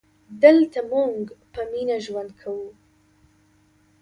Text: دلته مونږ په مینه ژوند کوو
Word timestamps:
دلته 0.43 0.79
مونږ 0.91 1.17
په 1.53 1.61
مینه 1.71 1.97
ژوند 2.05 2.31
کوو 2.39 2.67